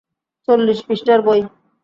চল্লিশ 0.47 0.79
পৃষ্ঠার 0.87 1.19
বই। 1.21 1.41